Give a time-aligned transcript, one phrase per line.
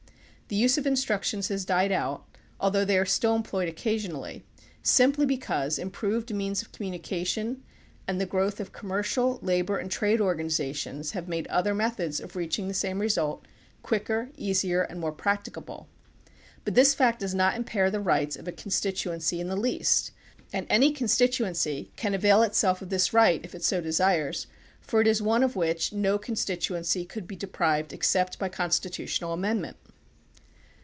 [0.53, 2.25] The use of instructions has died out,
[2.59, 4.43] although they are still employed occasionally,
[4.83, 7.63] simply because improved means of communication
[8.05, 12.35] and the growth of commercial, labor, and trade or ganizations have made other methods of
[12.35, 13.47] reaching the same result
[13.81, 15.87] quicker, easier, and more practicable.
[16.65, 20.11] But this fact does not impair the rights of a constituency in the least,
[20.51, 24.47] and any constituency can avail itself of this right if it so desires,
[24.81, 29.31] for it is one of which no con stituency could be deprived except by constitutional
[29.31, 29.77] amendment.